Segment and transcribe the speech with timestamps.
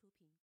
[0.00, 0.28] 出品。